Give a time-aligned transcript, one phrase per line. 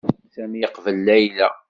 [0.33, 1.49] Sami yeqbel Layla.